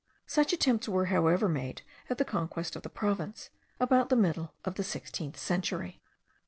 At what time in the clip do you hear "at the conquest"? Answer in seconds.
2.09-2.75